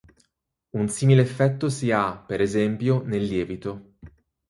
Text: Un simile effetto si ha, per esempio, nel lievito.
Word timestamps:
Un 0.73 0.87
simile 0.89 1.19
effetto 1.21 1.69
si 1.69 1.91
ha, 1.91 2.17
per 2.17 2.41
esempio, 2.41 3.03
nel 3.05 3.21
lievito. 3.21 3.97